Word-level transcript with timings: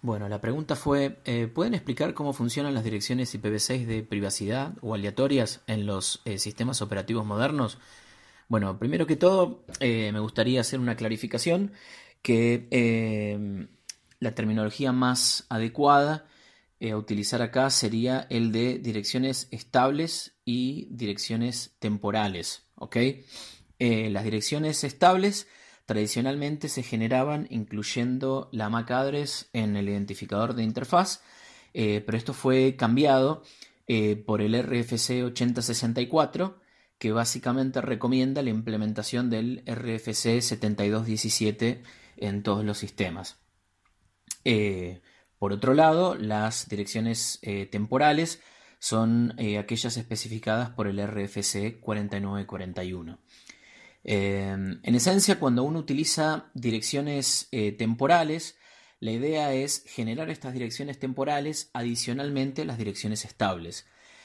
Bueno, 0.00 0.28
la 0.28 0.40
pregunta 0.40 0.76
fue, 0.76 1.18
eh, 1.24 1.48
¿pueden 1.52 1.74
explicar 1.74 2.14
cómo 2.14 2.32
funcionan 2.32 2.72
las 2.72 2.84
direcciones 2.84 3.34
IPv6 3.34 3.84
de 3.84 4.04
privacidad 4.04 4.74
o 4.80 4.94
aleatorias 4.94 5.60
en 5.66 5.86
los 5.86 6.22
eh, 6.24 6.38
sistemas 6.38 6.82
operativos 6.82 7.26
modernos? 7.26 7.78
Bueno, 8.46 8.78
primero 8.78 9.08
que 9.08 9.16
todo, 9.16 9.64
eh, 9.80 10.12
me 10.12 10.20
gustaría 10.20 10.60
hacer 10.60 10.78
una 10.78 10.94
clarificación 10.94 11.72
que 12.22 13.68
la 14.20 14.34
terminología 14.34 14.92
más 14.92 15.46
adecuada 15.48 16.26
a 16.80 16.96
utilizar 16.96 17.42
acá 17.42 17.68
sería 17.70 18.26
el 18.30 18.52
de 18.52 18.78
direcciones 18.78 19.48
estables 19.50 20.36
y 20.44 20.88
direcciones 20.90 21.74
temporales. 21.80 22.66
¿ok? 22.76 22.96
las 23.78 24.24
direcciones 24.24 24.82
estables 24.82 25.46
tradicionalmente 25.88 26.68
se 26.68 26.82
generaban 26.82 27.46
incluyendo 27.48 28.50
la 28.52 28.68
MAC 28.68 28.90
address 28.90 29.48
en 29.54 29.74
el 29.74 29.88
identificador 29.88 30.54
de 30.54 30.62
interfaz, 30.62 31.22
eh, 31.72 32.02
pero 32.04 32.18
esto 32.18 32.34
fue 32.34 32.76
cambiado 32.76 33.42
eh, 33.86 34.14
por 34.14 34.42
el 34.42 34.52
RFC 34.62 35.24
8064, 35.24 36.60
que 36.98 37.10
básicamente 37.10 37.80
recomienda 37.80 38.42
la 38.42 38.50
implementación 38.50 39.30
del 39.30 39.62
RFC 39.66 40.42
7217 40.42 41.82
en 42.18 42.42
todos 42.42 42.66
los 42.66 42.76
sistemas. 42.76 43.38
Eh, 44.44 45.00
por 45.38 45.54
otro 45.54 45.72
lado, 45.72 46.16
las 46.16 46.68
direcciones 46.68 47.40
temporales 47.70 48.42
son 48.78 49.34
aquellas 49.58 49.96
especificadas 49.96 50.68
por 50.68 50.86
el 50.86 50.98
RFC 50.98 51.80
4941. 51.80 53.18
Em, 54.10 54.80
en 54.84 54.94
esencia, 54.94 55.38
cuando 55.38 55.64
uno 55.64 55.80
utiliza 55.80 56.50
direcciones 56.54 57.46
eh, 57.52 57.72
temporales, 57.72 58.56
la 59.00 59.10
idea 59.12 59.52
es 59.52 59.84
generar 59.86 60.30
estas 60.30 60.54
direcciones 60.54 60.98
temporales 60.98 61.68
adicionalmente 61.74 62.62
a 62.62 62.64
las 62.64 62.78
direcciones 62.78 63.26
estables. 63.26 63.84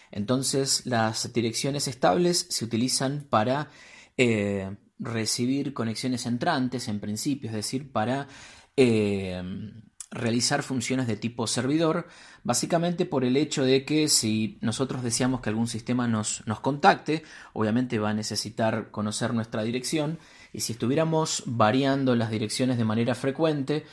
Entonces, 0.10 0.86
las 0.86 1.34
direcciones 1.34 1.90
estables 1.90 2.48
se 2.50 2.64
utilizan 2.64 3.28
para 3.30 3.72
eh, 4.16 4.74
recibir 5.00 5.74
conexiones 5.74 6.26
entrantes, 6.28 6.88
en 6.88 7.02
principio, 7.02 7.50
es 7.50 7.56
decir, 7.56 7.92
para 7.92 8.30
em, 8.78 9.82
realizar 10.14 10.64
funciones 10.64 11.08
de 11.08 11.18
tipo 11.18 11.48
servidor, 11.48 12.08
básicamente 12.44 13.06
por 13.06 13.26
el 13.26 13.36
hecho 13.36 13.66
de 13.66 13.84
que 13.84 14.08
si 14.08 14.58
nosotros 14.62 15.04
deseamos 15.04 15.42
que 15.42 15.50
algún 15.50 15.68
sistema 15.68 16.08
nos, 16.08 16.46
nos, 16.46 16.60
contacte, 16.60 17.24
obviamente 17.54 18.00
va 18.00 18.12
a 18.12 18.14
necesitar 18.14 18.92
conocer 18.92 19.34
nuestra 19.34 19.64
dirección 19.64 20.20
y 20.54 20.62
si 20.62 20.74
estuviéramos 20.74 21.44
variando 21.46 22.16
las 22.16 22.30
direcciones 22.30 22.78
de 22.78 22.86
manera 22.86 23.16
frecuente, 23.16 23.86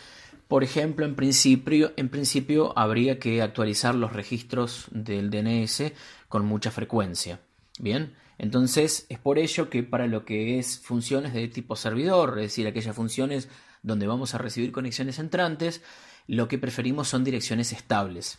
por 0.47 0.65
ejemplo, 0.65 1.07
en 1.07 1.15
principio, 1.15 1.93
en 1.97 2.09
principio 2.09 2.77
habría 2.77 3.19
que 3.19 3.41
actualizar 3.41 3.95
los 3.95 4.13
registros 4.13 4.87
del 4.91 5.31
DNS 5.31 5.93
con 6.29 6.45
mucha 6.45 6.71
frecuencia. 6.71 7.41
Bien, 7.79 8.15
entonces 8.37 9.07
es 9.09 9.19
por 9.19 9.39
ello 9.39 9.71
que 9.71 9.83
para 9.83 10.07
lo 10.07 10.25
que 10.25 10.59
es 10.59 10.81
funciones 10.81 11.33
de 11.35 11.47
tipo 11.49 11.77
servidor, 11.77 12.39
es 12.39 12.47
decir, 12.47 12.67
aquellas 12.67 12.97
funciones 12.97 13.49
donde 13.83 14.07
vamos 14.07 14.35
a 14.35 14.39
recibir 14.39 14.73
conexiones 14.73 15.19
entrantes, 15.19 15.83
lo 16.27 16.49
que 16.49 16.59
preferimos 16.59 17.09
son 17.09 17.25
direcciones 17.25 17.73
estables. 17.73 18.39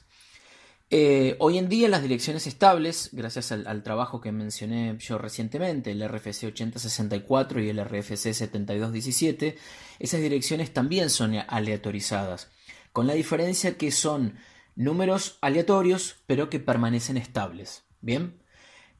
Eh, 0.94 1.38
hoy 1.40 1.58
en 1.58 1.70
día 1.70 1.88
las 1.88 2.02
direcciones 2.02 2.48
estables, 2.48 3.10
gracias 3.14 3.54
al, 3.54 3.82
trabajo 3.82 4.20
que 4.20 4.34
mencioné 4.34 4.98
yo 5.00 5.18
recientemente, 5.18 5.92
el 5.92 6.06
RFC 6.06 6.48
8064 6.48 7.62
y 7.62 7.70
el 7.70 7.84
RFC 7.84 8.34
7217, 8.34 9.58
esas 10.00 10.20
direcciones 10.20 10.74
también 10.74 11.10
son 11.10 11.36
aleatorizadas, 11.48 12.50
con 12.92 13.08
la 13.08 13.14
diferencia 13.14 13.78
que 13.78 13.90
son 13.90 14.36
números 14.76 15.38
aleatorios 15.40 16.18
pero 16.28 16.50
que 16.50 16.60
permanecen 16.60 17.16
estables. 17.16 17.84
Bien. 18.02 18.38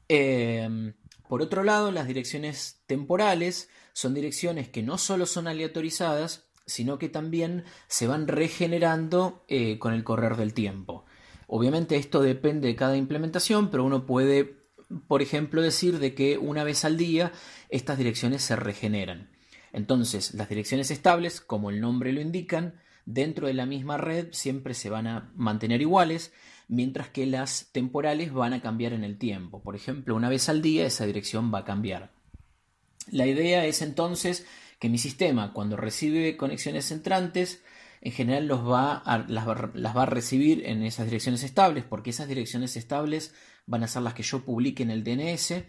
Eh, 0.08 0.94
por 1.32 1.40
otro 1.40 1.64
lado, 1.64 1.90
las 1.92 2.06
direcciones 2.06 2.82
temporales 2.86 3.70
son 3.94 4.12
direcciones 4.12 4.68
que 4.68 4.82
no 4.82 4.98
solo 4.98 5.24
son 5.24 5.48
aleatorizadas, 5.48 6.44
sino 6.66 6.98
que 6.98 7.08
también 7.08 7.64
se 7.86 8.06
van 8.06 8.28
regenerando 8.28 9.42
eh, 9.48 9.78
con 9.78 9.94
el 9.94 10.04
correr 10.04 10.36
del 10.36 10.52
tiempo. 10.52 11.06
Obviamente 11.46 11.96
esto 11.96 12.20
depende 12.20 12.68
de 12.68 12.76
cada 12.76 12.98
implementación, 12.98 13.70
pero 13.70 13.82
uno 13.82 14.04
puede, 14.04 14.58
por 15.08 15.22
ejemplo, 15.22 15.62
decir 15.62 16.00
de 16.00 16.14
que 16.14 16.36
una 16.36 16.64
vez 16.64 16.84
al 16.84 16.98
día 16.98 17.32
estas 17.70 17.96
direcciones 17.96 18.42
se 18.42 18.54
regeneran. 18.54 19.30
Entonces, 19.72 20.34
las 20.34 20.50
direcciones 20.50 20.90
estables, 20.90 21.40
como 21.40 21.70
el 21.70 21.80
nombre 21.80 22.12
lo 22.12 22.20
indican, 22.20 22.74
dentro 23.04 23.46
de 23.46 23.54
la 23.54 23.66
misma 23.66 23.96
red 23.96 24.28
siempre 24.32 24.74
se 24.74 24.90
van 24.90 25.06
a 25.06 25.32
mantener 25.34 25.80
iguales, 25.80 26.32
mientras 26.68 27.08
que 27.08 27.26
las 27.26 27.68
temporales 27.72 28.32
van 28.32 28.54
a 28.54 28.62
cambiar 28.62 28.92
en 28.92 29.04
el 29.04 29.18
tiempo. 29.18 29.62
Por 29.62 29.76
ejemplo, 29.76 30.14
una 30.14 30.28
vez 30.28 30.48
al 30.48 30.62
día 30.62 30.86
esa 30.86 31.06
dirección 31.06 31.52
va 31.52 31.60
a 31.60 31.64
cambiar. 31.64 32.12
La 33.10 33.26
idea 33.26 33.66
es 33.66 33.82
entonces 33.82 34.46
que 34.78 34.88
mi 34.88 34.98
sistema 34.98 35.52
cuando 35.52 35.76
recibe 35.76 36.36
conexiones 36.36 36.90
entrantes 36.90 37.62
en 38.00 38.10
general 38.10 38.48
los 38.48 38.68
va 38.68 39.02
las, 39.28 39.46
va 39.46 40.02
a 40.02 40.06
recibir 40.06 40.66
en 40.66 40.82
esas 40.82 41.06
direcciones 41.06 41.44
estables 41.44 41.84
porque 41.84 42.10
esas 42.10 42.26
direcciones 42.26 42.76
estables 42.76 43.32
van 43.66 43.84
a 43.84 43.88
ser 43.88 44.02
las 44.02 44.14
que 44.14 44.24
yo 44.24 44.44
publique 44.44 44.82
en 44.82 44.90
el 44.90 45.04
DNS 45.04 45.64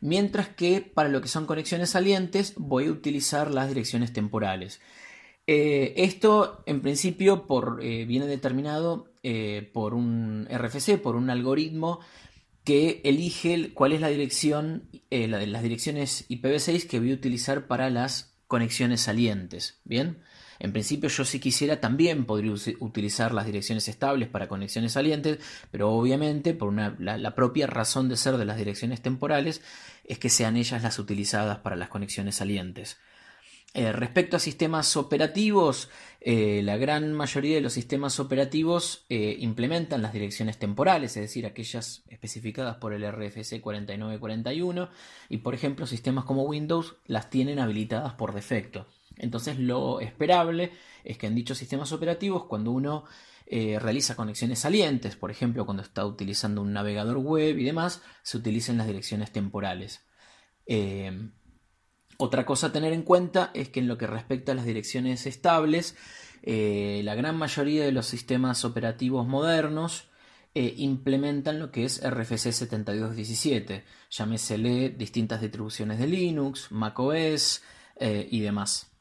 mientras 0.00 0.48
que 0.48 0.80
para 0.80 1.08
lo 1.08 1.20
que 1.20 1.28
son 1.28 1.46
conexiones 1.46 1.90
salientes 1.90 2.54
voy 2.56 2.86
a 2.86 2.90
utilizar 2.90 3.52
las 3.52 3.68
direcciones 3.68 4.12
temporales 4.12 4.80
eh, 5.46 5.94
esto 5.96 6.62
en 6.66 6.80
principio 6.80 7.46
eh, 7.80 8.04
viene 8.04 8.26
determinado 8.26 9.12
eh, 9.22 9.70
por 9.72 9.94
un 9.94 10.48
RFC, 10.50 10.98
por 11.00 11.16
un 11.16 11.30
algoritmo 11.30 12.00
que 12.64 13.00
elige 13.04 13.72
cuál 13.72 13.92
es 13.92 14.00
la 14.00 14.08
dirección, 14.08 14.88
de 15.10 15.28
las 15.28 15.62
direcciones 15.62 16.28
IPv6 16.28 16.88
que 16.88 16.98
voy 16.98 17.12
a 17.12 17.14
utilizar 17.14 17.68
para 17.68 17.90
las 17.90 18.34
conexiones 18.48 19.02
salientes. 19.02 19.80
Bien, 19.84 20.18
en 20.58 20.72
principio 20.72 21.08
yo 21.08 21.24
si 21.24 21.38
quisiera 21.38 21.80
también 21.80 22.24
podría 22.24 22.52
utilizar 22.80 23.34
las 23.34 23.46
direcciones 23.46 23.88
estables 23.88 24.28
para 24.28 24.48
conexiones 24.48 24.92
salientes, 24.92 25.38
pero 25.70 25.92
obviamente 25.92 26.54
por 26.54 26.72
la, 26.74 27.34
propia 27.34 27.66
razón 27.66 28.08
de 28.08 28.16
ser 28.16 28.36
de 28.36 28.44
las 28.44 28.56
direcciones 28.56 29.02
temporales 29.02 29.62
es 30.04 30.18
que 30.18 30.30
sean 30.30 30.56
ellas 30.56 30.82
las 30.82 30.98
utilizadas 30.98 31.58
para 31.58 31.76
las 31.76 31.88
conexiones 31.88 32.36
salientes. 32.36 32.98
Eh, 33.78 33.92
respecto 33.92 34.38
a 34.38 34.40
sistemas 34.40 34.96
operativos, 34.96 35.90
eh, 36.22 36.62
la 36.64 36.78
gran 36.78 37.12
mayoría 37.12 37.56
de 37.56 37.60
los 37.60 37.74
sistemas 37.74 38.18
operativos 38.18 39.04
eh, 39.10 39.36
implementan 39.38 40.00
las 40.00 40.14
direcciones 40.14 40.58
temporales, 40.58 41.14
es 41.18 41.24
decir, 41.24 41.44
aquellas 41.44 42.02
especificadas 42.08 42.76
por 42.76 42.94
el 42.94 43.04
RFC 43.04 43.60
4941, 43.60 44.88
y 45.28 45.36
por 45.36 45.54
ejemplo, 45.54 45.86
sistemas 45.86 46.24
como 46.24 46.44
Windows 46.44 46.96
las 47.04 47.28
tienen 47.28 47.58
habilitadas 47.58 48.14
por 48.14 48.32
defecto. 48.32 48.86
Entonces, 49.18 49.58
lo 49.58 50.00
esperable 50.00 50.72
es 51.04 51.18
que 51.18 51.26
en 51.26 51.34
dichos 51.34 51.58
sistemas 51.58 51.92
operativos, 51.92 52.46
cuando 52.46 52.70
uno 52.70 53.04
realiza 53.46 54.16
conexiones 54.16 54.60
salientes, 54.60 55.16
por 55.16 55.30
ejemplo, 55.30 55.66
cuando 55.66 55.82
está 55.82 56.04
utilizando 56.06 56.62
un 56.62 56.72
navegador 56.72 57.18
web 57.18 57.58
y 57.58 57.64
demás, 57.64 58.02
se 58.22 58.38
utilicen 58.38 58.78
las 58.78 58.86
direcciones 58.86 59.32
temporales. 59.32 60.00
Otra 62.18 62.46
cosa 62.46 62.68
a 62.68 62.72
tener 62.72 62.92
en 62.92 63.02
cuenta 63.02 63.50
es 63.52 63.68
que 63.68 63.80
en 63.80 63.88
lo 63.88 63.98
que 63.98 64.06
respecta 64.06 64.52
a 64.52 64.54
las 64.54 64.64
direcciones 64.64 65.26
estables, 65.26 65.96
eh, 66.42 67.02
la 67.04 67.14
gran 67.14 67.36
mayoría 67.36 67.84
de 67.84 67.92
los 67.92 68.06
sistemas 68.06 68.64
operativos 68.64 69.26
modernos 69.26 70.08
eh, 70.54 70.72
implementan 70.78 71.58
lo 71.58 71.70
que 71.70 71.84
es 71.84 72.00
RFC 72.02 72.52
7217, 72.52 73.84
llámesele 74.08 74.88
distintas 74.88 75.42
distribuciones 75.42 75.98
de 75.98 76.06
Linux, 76.06 76.72
macOS 76.72 77.62
eh, 77.96 78.26
y 78.30 78.40
demás. 78.40 78.95